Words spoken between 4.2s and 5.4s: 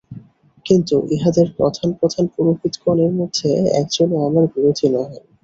আমার বিরোধী নহেন।